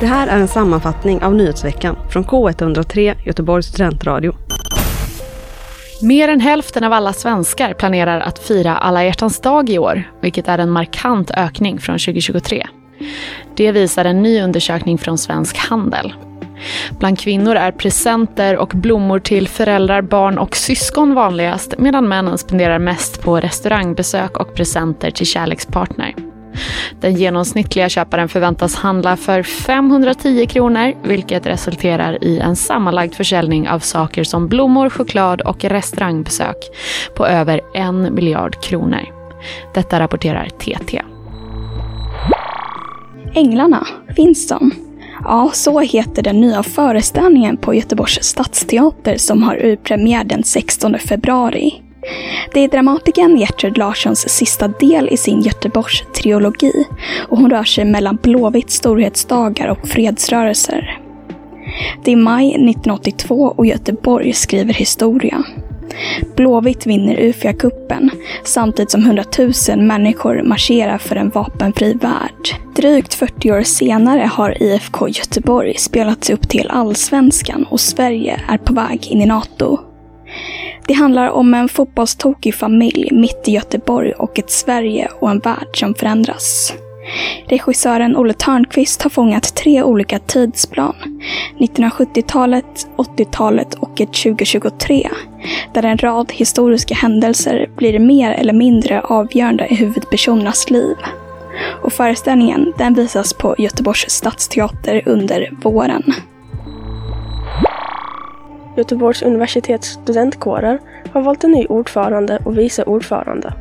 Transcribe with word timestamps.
Det 0.00 0.06
här 0.06 0.26
är 0.26 0.40
en 0.40 0.48
sammanfattning 0.48 1.22
av 1.22 1.34
nyhetsveckan 1.34 1.96
från 2.10 2.24
K103 2.24 3.14
Göteborgs 3.24 3.66
studentradio. 3.66 4.34
Mer 6.02 6.28
än 6.28 6.40
hälften 6.40 6.84
av 6.84 6.92
alla 6.92 7.12
svenskar 7.12 7.74
planerar 7.74 8.20
att 8.20 8.38
fira 8.38 8.76
alla 8.76 9.04
hjärtans 9.04 9.40
dag 9.40 9.70
i 9.70 9.78
år, 9.78 10.02
vilket 10.20 10.48
är 10.48 10.58
en 10.58 10.70
markant 10.70 11.30
ökning 11.30 11.78
från 11.78 11.98
2023. 11.98 12.66
Det 13.56 13.72
visar 13.72 14.04
en 14.04 14.22
ny 14.22 14.42
undersökning 14.42 14.98
från 14.98 15.18
Svensk 15.18 15.56
Handel. 15.56 16.14
Bland 16.98 17.18
kvinnor 17.18 17.56
är 17.56 17.72
presenter 17.72 18.56
och 18.56 18.72
blommor 18.74 19.18
till 19.18 19.48
föräldrar, 19.48 20.02
barn 20.02 20.38
och 20.38 20.56
syskon 20.56 21.14
vanligast 21.14 21.74
medan 21.78 22.08
männen 22.08 22.38
spenderar 22.38 22.78
mest 22.78 23.22
på 23.22 23.40
restaurangbesök 23.40 24.36
och 24.36 24.54
presenter 24.54 25.10
till 25.10 25.26
kärlekspartner. 25.26 26.14
Den 27.00 27.14
genomsnittliga 27.14 27.88
köparen 27.88 28.28
förväntas 28.28 28.74
handla 28.74 29.16
för 29.16 29.42
510 29.42 30.46
kronor 30.46 30.94
vilket 31.04 31.46
resulterar 31.46 32.24
i 32.24 32.38
en 32.38 32.56
sammanlagd 32.56 33.14
försäljning 33.14 33.68
av 33.68 33.78
saker 33.78 34.24
som 34.24 34.48
blommor, 34.48 34.90
choklad 34.90 35.40
och 35.40 35.64
restaurangbesök 35.64 36.56
på 37.16 37.26
över 37.26 37.60
en 37.74 38.14
miljard 38.14 38.62
kronor. 38.62 39.02
Detta 39.74 40.00
rapporterar 40.00 40.48
TT. 40.48 41.02
Änglarna, 43.34 43.86
finns 44.16 44.48
de? 44.48 44.70
Ja, 45.24 45.50
så 45.54 45.80
heter 45.80 46.22
den 46.22 46.40
nya 46.40 46.62
föreställningen 46.62 47.56
på 47.56 47.74
Göteborgs 47.74 48.22
stadsteater 48.22 49.16
som 49.16 49.42
har 49.42 49.56
urpremiär 49.64 50.24
den 50.24 50.44
16 50.44 50.98
februari. 50.98 51.82
Det 52.54 52.60
är 52.60 52.68
dramatikern 52.68 53.36
Gertrud 53.36 53.78
Larssons 53.78 54.28
sista 54.28 54.68
del 54.68 55.08
i 55.08 55.16
sin 55.16 55.40
Göteborgs-trilogi 55.40 56.84
och 57.28 57.38
hon 57.38 57.50
rör 57.50 57.64
sig 57.64 57.84
mellan 57.84 58.18
Blåvitts 58.22 58.74
storhetsdagar 58.74 59.68
och 59.68 59.88
fredsrörelser. 59.88 60.98
Det 62.04 62.12
är 62.12 62.16
maj 62.16 62.48
1982 62.48 63.54
och 63.56 63.66
Göteborg 63.66 64.32
skriver 64.32 64.74
historia. 64.74 65.44
Blåvitt 66.36 66.86
vinner 66.86 67.16
Ufia-kuppen 67.20 68.10
samtidigt 68.44 68.90
som 68.90 69.04
hundratusen 69.04 69.86
människor 69.86 70.42
marscherar 70.42 70.98
för 70.98 71.16
en 71.16 71.30
vapenfri 71.30 71.94
värld. 71.94 72.74
Drygt 72.76 73.14
40 73.14 73.52
år 73.52 73.62
senare 73.62 74.30
har 74.32 74.62
IFK 74.62 75.08
Göteborg 75.08 75.74
spelats 75.78 76.30
upp 76.30 76.48
till 76.48 76.70
allsvenskan 76.70 77.66
och 77.70 77.80
Sverige 77.80 78.40
är 78.48 78.58
på 78.58 78.74
väg 78.74 79.06
in 79.06 79.22
i 79.22 79.26
NATO. 79.26 79.91
Det 80.86 80.94
handlar 80.94 81.28
om 81.30 81.54
en 81.54 81.68
fotbollstokig 81.68 82.54
familj 82.54 83.08
mitt 83.12 83.48
i 83.48 83.52
Göteborg 83.52 84.12
och 84.12 84.38
ett 84.38 84.50
Sverige 84.50 85.08
och 85.20 85.30
en 85.30 85.38
värld 85.38 85.68
som 85.74 85.94
förändras. 85.94 86.74
Regissören 87.46 88.16
Olle 88.16 88.32
Törnqvist 88.32 89.02
har 89.02 89.10
fångat 89.10 89.54
tre 89.56 89.82
olika 89.82 90.18
tidsplan. 90.18 90.94
1970-talet, 91.58 92.86
80-talet 92.96 93.74
och 93.74 94.00
ett 94.00 94.12
2023. 94.12 95.08
Där 95.74 95.82
en 95.82 95.98
rad 95.98 96.32
historiska 96.32 96.94
händelser 96.94 97.70
blir 97.76 97.98
mer 97.98 98.32
eller 98.32 98.52
mindre 98.52 99.00
avgörande 99.00 99.66
i 99.66 99.74
huvudpersonernas 99.74 100.70
liv. 100.70 100.96
Och 101.82 101.92
föreställningen 101.92 102.72
den 102.78 102.94
visas 102.94 103.34
på 103.34 103.54
Göteborgs 103.58 104.10
stadsteater 104.10 105.02
under 105.06 105.50
våren. 105.62 106.14
Göteborgs 108.76 109.22
universitets 109.22 109.88
studentkårer 109.88 110.78
har 111.12 111.22
valt 111.22 111.44
en 111.44 111.50
ny 111.50 111.66
ordförande 111.66 112.38
och 112.44 112.58
vice 112.58 112.84
ordförande. 112.84 113.54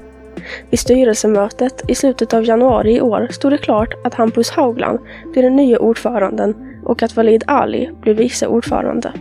Vid 0.70 0.80
styrelsemötet 0.80 1.81
i 1.88 1.95
slutet 1.95 2.34
av 2.34 2.45
januari 2.45 2.95
i 2.95 3.02
år 3.02 3.28
stod 3.32 3.52
det 3.52 3.58
klart 3.58 3.94
att 4.06 4.14
Hampus 4.14 4.50
Haugland 4.50 5.00
blir 5.32 5.44
den 5.44 5.56
nya 5.56 5.80
ordföranden 5.80 6.56
och 6.86 7.04
att 7.04 7.16
Walid 7.16 7.44
Ali 7.48 7.89
blir 8.02 8.14
vice 8.14 8.48
ordförande. 8.48 9.14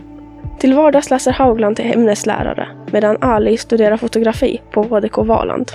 Till 0.59 0.73
vardags 0.73 1.09
läser 1.09 1.31
Haugland 1.31 1.75
till 1.75 1.93
ämneslärare 1.93 2.67
medan 2.91 3.17
Ali 3.21 3.57
studerar 3.57 3.97
fotografi 3.97 4.61
på 4.71 4.83
HDK 4.83 5.17
Valand. 5.17 5.71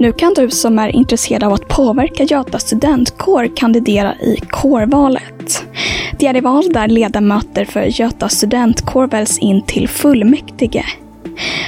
Nu 0.00 0.12
kan 0.12 0.34
du 0.34 0.50
som 0.50 0.78
är 0.78 0.88
intresserad 0.88 1.44
av 1.44 1.52
att 1.52 1.68
påverka 1.68 2.24
Göta 2.24 2.58
studentkår 2.58 3.56
kandidera 3.56 4.14
i 4.14 4.36
kårvalet. 4.50 5.64
Det 6.18 6.26
är 6.26 6.32
det 6.32 6.40
val 6.40 6.72
där 6.72 6.88
ledamöter 6.88 7.64
för 7.64 8.00
Göta 8.00 8.28
studentkår 8.28 9.06
väljs 9.06 9.38
in 9.38 9.62
till 9.62 9.88
fullmäktige. 9.88 10.84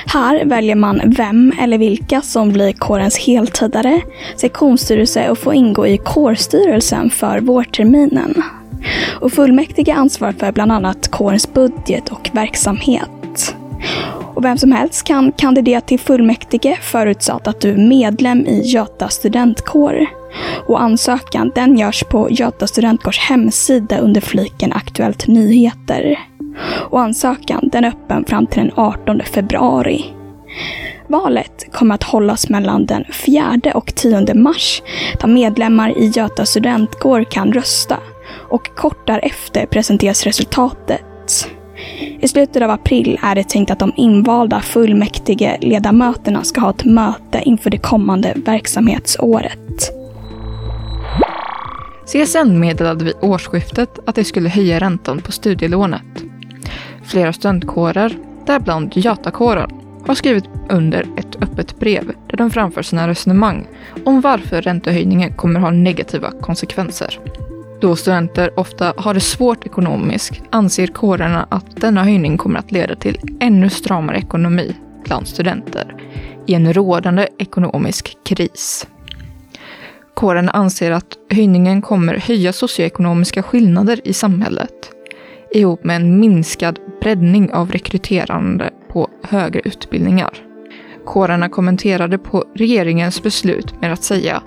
Här 0.07 0.45
väljer 0.45 0.75
man 0.75 1.01
vem 1.05 1.53
eller 1.61 1.79
vilka 1.79 2.21
som 2.21 2.53
blir 2.53 2.73
kårens 2.73 3.19
heltidare, 3.19 4.03
sektionsstyrelse 4.37 5.31
och 5.31 5.39
får 5.39 5.55
ingå 5.55 5.87
i 5.87 5.99
kårstyrelsen 5.99 7.11
för 7.11 7.41
vårterminen. 7.41 8.43
Och 9.21 9.33
fullmäktige 9.33 9.95
ansvarar 9.95 10.33
för 10.33 10.53
bland 10.53 10.73
annat 10.73 11.09
kårens 11.11 11.53
budget 11.53 12.09
och 12.09 12.31
verksamhet. 12.33 13.22
Och 14.43 14.47
vem 14.47 14.59
som 14.59 14.73
helst 14.73 15.05
kan 15.05 15.33
kandidera 15.33 15.81
till 15.81 15.99
fullmäktige 16.01 16.79
förutsatt 16.83 17.49
att 17.49 17.61
du 17.61 17.71
är 17.71 17.77
medlem 17.77 18.47
i 18.47 18.61
Göta 18.65 19.09
studentkår. 19.09 20.07
Och 20.67 20.83
ansökan 20.83 21.53
den 21.55 21.79
görs 21.79 22.05
på 22.05 22.29
Göta 22.31 22.67
studentkårs 22.67 23.19
hemsida 23.19 23.99
under 23.99 24.21
fliken 24.21 24.73
Aktuellt 24.73 25.27
nyheter. 25.27 26.19
Och 26.91 27.01
ansökan 27.01 27.69
den 27.73 27.85
är 27.85 27.89
öppen 27.89 28.25
fram 28.25 28.47
till 28.47 28.63
den 28.63 28.71
18 28.75 29.21
februari. 29.21 30.05
Valet 31.07 31.73
kommer 31.73 31.95
att 31.95 32.03
hållas 32.03 32.49
mellan 32.49 32.87
den 32.87 33.05
4 33.13 33.61
och 33.75 33.95
10 33.95 34.35
mars 34.35 34.83
där 35.21 35.29
medlemmar 35.29 35.99
i 35.99 36.07
Göta 36.07 36.47
studentkår 36.47 37.25
kan 37.25 37.53
rösta 37.53 37.99
och 38.51 38.77
kort 38.77 39.07
därefter 39.07 39.67
presenteras 39.67 40.25
resultatet. 40.25 41.03
I 42.21 42.29
slutet 42.29 42.63
av 42.63 42.71
april 42.71 43.19
är 43.23 43.35
det 43.35 43.49
tänkt 43.49 43.71
att 43.71 43.79
de 43.79 43.93
invalda 43.97 44.61
fullmäktige 44.61 45.59
ledamöterna 45.61 46.45
ska 46.45 46.61
ha 46.61 46.71
ett 46.71 46.85
möte 46.85 47.43
inför 47.45 47.71
det 47.71 47.79
kommande 47.79 48.35
verksamhetsåret. 48.37 49.93
CSN 52.07 52.61
meddelade 52.61 53.05
vid 53.05 53.15
årsskiftet 53.21 53.99
att 54.07 54.15
de 54.15 54.25
skulle 54.25 54.49
höja 54.49 54.81
räntan 54.81 55.19
på 55.19 55.33
studielånet. 55.33 56.25
Flera 57.05 57.33
studentkårer, 57.33 58.17
däribland 58.47 58.97
Götakåren, 58.97 59.71
har 60.07 60.15
skrivit 60.15 60.45
under 60.71 61.07
ett 61.17 61.43
öppet 61.43 61.79
brev 61.81 62.13
där 62.31 62.37
de 62.37 62.51
framför 62.51 62.83
sina 62.83 63.09
resonemang 63.09 63.67
om 64.05 64.21
varför 64.21 64.63
räntehöjningen 64.63 65.33
kommer 65.33 65.61
ha 65.61 65.71
negativa 65.71 66.31
konsekvenser. 66.41 67.19
Då 67.83 67.97
studenter 67.97 68.61
ofta 68.61 68.95
har 68.97 69.15
det 69.15 69.21
svårt 69.21 69.67
ekonomiskt 69.67 70.43
anser 70.51 70.87
kårerna 70.87 71.47
att 71.51 71.77
denna 71.77 72.05
höjning 72.05 72.39
kommer 72.39 72.59
att 72.59 72.73
leda 72.73 72.97
till 72.97 73.19
ännu 73.41 73.71
stramare 73.71 74.19
ekonomi 74.19 74.77
bland 75.05 75.29
studenter 75.29 75.95
i 76.47 76.55
en 76.55 76.73
rådande 76.73 77.29
ekonomisk 77.39 78.17
kris. 78.25 78.87
Kåren 80.15 80.49
anser 80.49 80.91
att 80.91 81.19
höjningen 81.31 81.83
kommer 81.83 82.17
höja 82.17 82.53
socioekonomiska 82.53 83.43
skillnader 83.43 84.01
i 84.05 84.13
samhället 84.13 84.91
ihop 85.51 85.85
med 85.85 85.97
en 85.97 86.21
minskad 86.21 86.79
breddning 87.01 87.53
av 87.53 87.73
rekryterande 87.73 88.71
på 88.93 89.09
högre 89.23 89.61
utbildningar. 89.65 90.33
Kårerna 91.05 91.49
kommenterade 91.49 92.19
på 92.19 92.45
regeringens 92.55 93.23
beslut 93.23 93.81
med 93.81 93.93
att 93.93 94.03
säga 94.03 94.43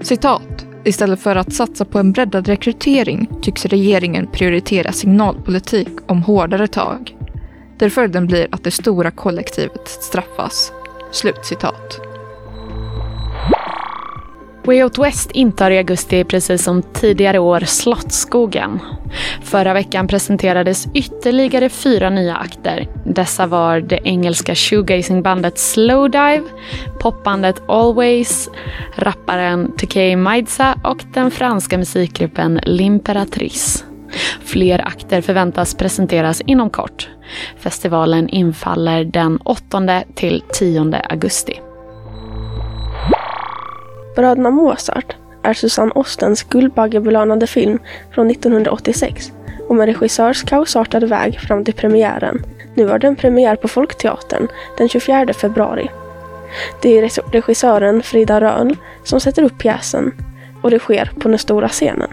citat 0.00 0.66
Istället 0.84 1.20
för 1.20 1.36
att 1.36 1.52
satsa 1.52 1.84
på 1.84 1.98
en 1.98 2.12
breddad 2.12 2.48
rekrytering 2.48 3.28
tycks 3.42 3.66
regeringen 3.66 4.26
prioritera 4.26 4.92
signalpolitik 4.92 5.88
om 6.06 6.22
hårdare 6.22 6.68
tag. 6.68 7.16
Där 7.78 7.88
följden 7.88 8.26
blir 8.26 8.46
att 8.50 8.64
det 8.64 8.70
stora 8.70 9.10
kollektivet 9.10 9.88
straffas. 9.88 10.72
Slutcitat. 11.12 12.11
Way 14.64 14.82
Out 14.82 14.98
West 14.98 15.30
intar 15.30 15.70
i 15.70 15.78
augusti, 15.78 16.24
precis 16.24 16.64
som 16.64 16.82
tidigare 16.82 17.38
år, 17.38 17.60
Slottsskogen. 17.60 18.80
Förra 19.42 19.72
veckan 19.72 20.08
presenterades 20.08 20.86
ytterligare 20.94 21.68
fyra 21.68 22.10
nya 22.10 22.36
akter. 22.36 22.88
Dessa 23.04 23.46
var 23.46 23.80
det 23.80 23.98
engelska 24.04 24.54
shoegazingbandet 24.54 25.58
Slowdive, 25.58 26.42
popbandet 27.00 27.62
Always, 27.68 28.50
rapparen 28.96 29.72
TK 29.76 30.16
Maidza 30.16 30.78
och 30.84 31.04
den 31.14 31.30
franska 31.30 31.78
musikgruppen 31.78 32.60
L'Imperatrice. 32.60 33.84
Fler 34.44 34.86
akter 34.86 35.20
förväntas 35.20 35.74
presenteras 35.74 36.40
inom 36.40 36.70
kort. 36.70 37.08
Festivalen 37.58 38.28
infaller 38.28 39.04
den 39.04 39.36
8 39.36 40.02
till 40.14 40.42
10 40.52 41.02
augusti. 41.10 41.60
Bröderna 44.14 44.50
Mozart 44.50 45.16
är 45.42 45.54
Susanne 45.54 45.92
Ostens 45.94 46.42
Guldbaggebelönade 46.42 47.46
film 47.46 47.78
från 48.14 48.30
1986 48.30 49.32
om 49.68 49.80
en 49.80 49.86
regissörs 49.86 50.42
kaosartade 50.42 51.06
väg 51.06 51.40
fram 51.40 51.64
till 51.64 51.74
premiären. 51.74 52.44
Nu 52.74 52.88
har 52.88 52.98
den 52.98 53.16
premiär 53.16 53.56
på 53.56 53.68
Folkteatern 53.68 54.48
den 54.78 54.88
24 54.88 55.32
februari. 55.34 55.90
Det 56.82 56.98
är 56.98 57.32
regissören 57.32 58.02
Frida 58.02 58.40
Röhl 58.40 58.76
som 59.04 59.20
sätter 59.20 59.42
upp 59.42 59.58
pjäsen 59.58 60.12
och 60.62 60.70
det 60.70 60.78
sker 60.78 61.10
på 61.20 61.28
den 61.28 61.38
stora 61.38 61.68
scenen. 61.68 62.10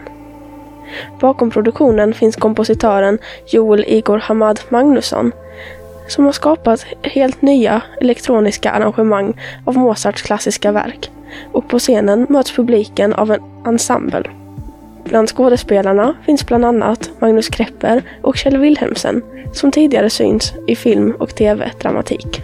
Bakom 1.19 1.51
produktionen 1.51 2.13
finns 2.13 2.35
kompositören 2.35 3.17
Joel 3.47 3.85
Igor 3.87 4.17
Hamad 4.17 4.59
Magnusson 4.69 5.31
som 6.07 6.25
har 6.25 6.31
skapat 6.31 6.85
helt 7.03 7.41
nya 7.41 7.81
elektroniska 8.01 8.71
arrangemang 8.71 9.41
av 9.65 9.77
Mozarts 9.77 10.21
klassiska 10.21 10.71
verk. 10.71 11.11
Och 11.51 11.67
på 11.67 11.79
scenen 11.79 12.27
möts 12.29 12.55
publiken 12.55 13.13
av 13.13 13.31
en 13.31 13.41
ensemble. 13.65 14.23
Bland 15.03 15.29
skådespelarna 15.29 16.15
finns 16.25 16.45
bland 16.45 16.65
annat 16.65 17.11
Magnus 17.19 17.49
Krepper 17.49 18.01
och 18.21 18.37
Kjell 18.37 18.57
Wilhelmsen 18.57 19.21
som 19.53 19.71
tidigare 19.71 20.09
syns 20.09 20.53
i 20.67 20.75
film 20.75 21.13
och 21.19 21.35
tv-dramatik. 21.35 22.41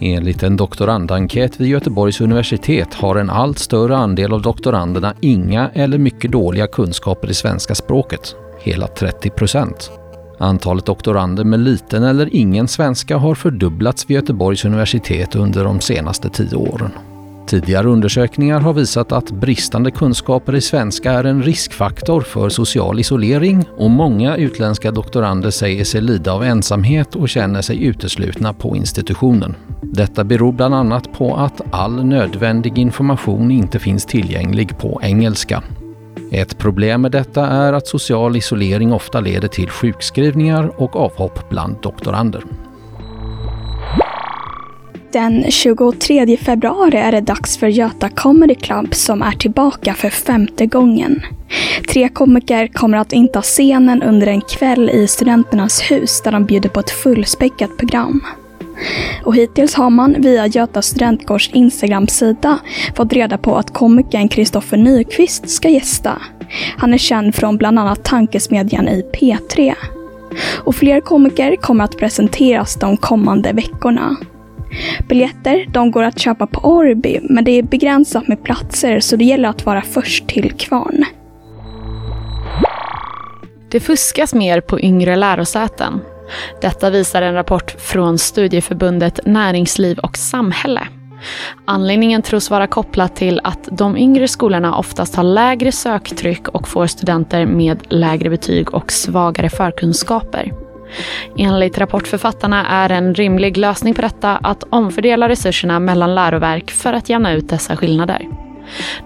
Enligt 0.00 0.42
en 0.42 0.56
doktorandenkät 0.56 1.60
vid 1.60 1.68
Göteborgs 1.68 2.20
universitet 2.20 2.94
har 2.94 3.16
en 3.16 3.30
allt 3.30 3.58
större 3.58 3.96
andel 3.96 4.32
av 4.32 4.42
doktoranderna 4.42 5.14
inga 5.20 5.70
eller 5.74 5.98
mycket 5.98 6.32
dåliga 6.32 6.66
kunskaper 6.66 7.30
i 7.30 7.34
svenska 7.34 7.74
språket, 7.74 8.34
hela 8.60 8.86
30 8.86 9.30
procent. 9.30 9.90
Antalet 10.44 10.86
doktorander 10.86 11.44
med 11.44 11.60
liten 11.60 12.02
eller 12.02 12.34
ingen 12.34 12.68
svenska 12.68 13.16
har 13.16 13.34
fördubblats 13.34 14.10
vid 14.10 14.14
Göteborgs 14.14 14.64
universitet 14.64 15.36
under 15.36 15.64
de 15.64 15.80
senaste 15.80 16.28
tio 16.28 16.56
åren. 16.56 16.90
Tidigare 17.46 17.88
undersökningar 17.88 18.60
har 18.60 18.72
visat 18.72 19.12
att 19.12 19.30
bristande 19.30 19.90
kunskaper 19.90 20.54
i 20.54 20.60
svenska 20.60 21.12
är 21.12 21.24
en 21.24 21.42
riskfaktor 21.42 22.20
för 22.20 22.48
social 22.48 23.00
isolering 23.00 23.64
och 23.76 23.90
många 23.90 24.36
utländska 24.36 24.90
doktorander 24.90 25.50
säger 25.50 25.84
sig 25.84 26.00
lida 26.00 26.32
av 26.32 26.44
ensamhet 26.44 27.16
och 27.16 27.28
känner 27.28 27.62
sig 27.62 27.84
uteslutna 27.84 28.52
på 28.52 28.76
institutionen. 28.76 29.54
Detta 29.82 30.24
beror 30.24 30.52
bland 30.52 30.74
annat 30.74 31.12
på 31.12 31.36
att 31.36 31.60
all 31.70 32.04
nödvändig 32.04 32.78
information 32.78 33.50
inte 33.50 33.78
finns 33.78 34.06
tillgänglig 34.06 34.78
på 34.78 35.00
engelska. 35.02 35.62
Ett 36.30 36.58
problem 36.58 37.02
med 37.02 37.10
detta 37.10 37.46
är 37.46 37.72
att 37.72 37.86
social 37.86 38.36
isolering 38.36 38.92
ofta 38.92 39.20
leder 39.20 39.48
till 39.48 39.70
sjukskrivningar 39.70 40.72
och 40.76 40.96
avhopp 40.96 41.48
bland 41.50 41.76
doktorander. 41.82 42.44
Den 45.12 45.50
23 45.50 46.36
februari 46.36 46.96
är 46.96 47.12
det 47.12 47.20
dags 47.20 47.58
för 47.58 47.66
Göta 47.66 48.08
Comedy 48.08 48.54
Club 48.54 48.94
som 48.94 49.22
är 49.22 49.32
tillbaka 49.32 49.94
för 49.94 50.10
femte 50.10 50.66
gången. 50.66 51.22
Tre 51.88 52.08
komiker 52.08 52.66
kommer 52.66 52.98
att 52.98 53.12
inta 53.12 53.42
scenen 53.42 54.02
under 54.02 54.26
en 54.26 54.40
kväll 54.40 54.90
i 54.90 55.06
Studenternas 55.06 55.80
hus 55.80 56.22
där 56.24 56.32
de 56.32 56.44
bjuder 56.44 56.68
på 56.68 56.80
ett 56.80 56.90
fullspäckat 56.90 57.76
program. 57.78 58.24
Och 59.24 59.36
hittills 59.36 59.74
har 59.74 59.90
man 59.90 60.16
via 60.18 60.46
Göta 60.46 60.82
studentkårs 60.82 61.50
Instagram-sida 61.52 62.58
fått 62.96 63.12
reda 63.12 63.38
på 63.38 63.56
att 63.56 63.72
komikern 63.72 64.28
Kristoffer 64.28 64.76
Nyqvist 64.76 65.50
ska 65.50 65.68
gästa. 65.68 66.22
Han 66.78 66.94
är 66.94 66.98
känd 66.98 67.34
från 67.34 67.56
bland 67.56 67.78
annat 67.78 68.04
Tankesmedjan 68.04 68.88
i 68.88 69.04
P3. 69.14 69.74
Och 70.64 70.74
fler 70.74 71.00
komiker 71.00 71.56
kommer 71.56 71.84
att 71.84 71.98
presenteras 71.98 72.76
de 72.76 72.96
kommande 72.96 73.52
veckorna. 73.52 74.16
Biljetter 75.08 75.66
de 75.72 75.90
går 75.90 76.02
att 76.02 76.18
köpa 76.18 76.46
på 76.46 76.60
Orbi, 76.60 77.20
men 77.22 77.44
det 77.44 77.50
är 77.50 77.62
begränsat 77.62 78.28
med 78.28 78.42
platser 78.42 79.00
så 79.00 79.16
det 79.16 79.24
gäller 79.24 79.48
att 79.48 79.66
vara 79.66 79.82
först 79.82 80.26
till 80.26 80.52
kvarn. 80.52 81.04
Det 83.70 83.80
fuskas 83.80 84.34
mer 84.34 84.60
på 84.60 84.80
yngre 84.80 85.16
lärosäten. 85.16 86.00
Detta 86.60 86.90
visar 86.90 87.22
en 87.22 87.34
rapport 87.34 87.70
från 87.78 88.18
studieförbundet 88.18 89.20
Näringsliv 89.24 89.98
och 89.98 90.16
samhälle. 90.16 90.88
Anledningen 91.64 92.22
tros 92.22 92.50
vara 92.50 92.66
kopplat 92.66 93.16
till 93.16 93.40
att 93.44 93.68
de 93.72 93.96
yngre 93.96 94.28
skolorna 94.28 94.76
oftast 94.76 95.16
har 95.16 95.24
lägre 95.24 95.72
söktryck 95.72 96.48
och 96.48 96.68
får 96.68 96.86
studenter 96.86 97.46
med 97.46 97.78
lägre 97.88 98.30
betyg 98.30 98.74
och 98.74 98.92
svagare 98.92 99.50
förkunskaper. 99.50 100.52
Enligt 101.38 101.78
rapportförfattarna 101.78 102.66
är 102.66 102.90
en 102.90 103.14
rimlig 103.14 103.56
lösning 103.56 103.94
på 103.94 104.02
detta 104.02 104.36
att 104.36 104.64
omfördela 104.70 105.28
resurserna 105.28 105.80
mellan 105.80 106.14
läroverk 106.14 106.70
för 106.70 106.92
att 106.92 107.08
jämna 107.08 107.32
ut 107.32 107.48
dessa 107.48 107.76
skillnader. 107.76 108.43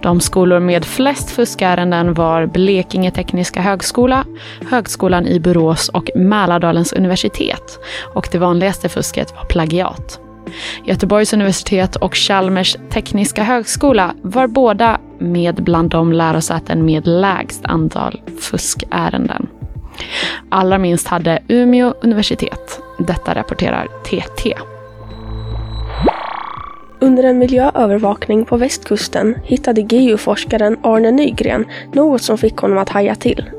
De 0.02 0.20
skolor 0.20 0.60
med 0.60 0.84
flest 0.84 1.30
fuskärenden 1.30 2.14
var 2.14 2.46
Blekinge 2.46 3.10
Tekniska 3.10 3.60
Högskola, 3.60 4.24
Högskolan 4.70 5.26
i 5.26 5.40
Borås 5.40 5.88
och 5.88 6.10
Mälardalens 6.14 6.92
universitet. 6.92 7.78
Och 8.14 8.28
det 8.32 8.38
vanligaste 8.38 8.88
fusket 8.88 9.34
var 9.36 9.44
plagiat. 9.44 10.20
Göteborgs 10.84 11.32
universitet 11.32 11.96
och 11.96 12.14
Chalmers 12.14 12.76
tekniska 12.90 13.42
högskola 13.42 14.14
var 14.22 14.46
båda 14.46 15.00
med 15.18 15.54
bland 15.54 15.90
de 15.90 16.12
lärosäten 16.12 16.84
med 16.84 17.06
lägst 17.06 17.64
antal 17.64 18.20
fuskärenden. 18.40 19.46
Allra 20.50 20.78
minst 20.78 21.08
hade 21.08 21.42
Umeå 21.48 21.94
universitet. 22.02 22.80
Detta 22.98 23.34
rapporterar 23.34 23.88
TT. 24.04 24.54
Under 27.00 27.24
en 27.24 27.38
miljöövervakning 27.38 28.44
på 28.44 28.56
västkusten 28.56 29.34
hittade 29.44 29.80
geoforskaren 29.80 30.76
Arne 30.82 31.10
Nygren 31.10 31.64
något 31.92 32.22
som 32.22 32.38
fick 32.38 32.56
honom 32.56 32.78
att 32.78 32.88
haja 32.88 33.14
till. 33.14 33.50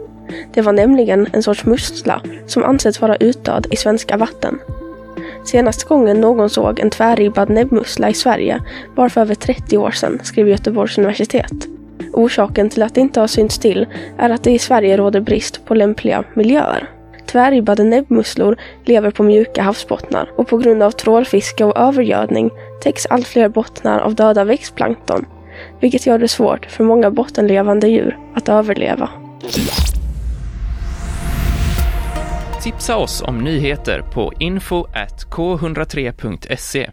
Det 0.54 0.62
var 0.62 0.74
nämligen 0.74 1.28
en 1.34 1.44
sorts 1.44 1.66
mussla 1.66 2.22
som 2.48 2.64
ansetts 2.64 3.02
vara 3.02 3.16
utdöd 3.16 3.68
i 3.72 3.76
svenska 3.76 4.18
vatten. 4.18 4.60
Senaste 5.46 5.86
gången 5.86 6.22
någon 6.22 6.50
såg 6.50 6.80
en 6.80 6.90
tvärribbad 6.90 7.50
näbbmussla 7.50 8.10
i 8.10 8.14
Sverige 8.14 8.62
var 8.96 9.10
för 9.10 9.22
över 9.22 9.36
30 9.36 9.78
år 9.78 9.92
sedan, 9.92 10.20
skrev 10.24 10.48
Göteborgs 10.48 10.98
universitet. 10.98 11.68
Orsaken 12.14 12.70
till 12.70 12.84
att 12.84 12.96
det 12.96 13.02
inte 13.02 13.20
har 13.20 13.28
synts 13.28 13.60
till 13.60 13.88
är 14.18 14.30
att 14.30 14.44
det 14.44 14.52
i 14.52 14.60
Sverige 14.60 14.98
råder 14.98 15.22
brist 15.22 15.66
på 15.66 15.76
lämpliga 15.76 16.24
miljöer. 16.34 16.90
Tvärribbade 17.26 17.84
näbbmusslor 17.84 18.58
lever 18.86 19.12
på 19.12 19.24
mjuka 19.24 19.62
havsbottnar 19.62 20.32
och 20.38 20.48
på 20.48 20.58
grund 20.58 20.84
av 20.84 20.92
trålfiske 20.92 21.64
och 21.64 21.78
övergödning 21.78 22.52
täcks 22.82 23.06
allt 23.06 23.28
fler 23.28 23.50
bottnar 23.50 24.00
av 24.00 24.16
döda 24.16 24.44
växtplankton, 24.44 25.26
vilket 25.80 26.06
gör 26.06 26.20
det 26.20 26.28
svårt 26.28 26.66
för 26.66 26.84
många 26.84 27.12
bottenlevande 27.12 27.88
djur 27.88 28.18
att 28.36 28.50
överleva. 28.50 29.10
Tipsa 32.64 32.98
oss 32.98 33.22
om 33.22 33.38
nyheter 33.38 34.02
på 34.14 34.34
info 34.40 34.86
k103.se. 35.30 36.90